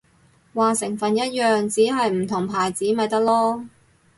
[0.55, 3.67] 話成分一樣，只係唔同牌子咪得囉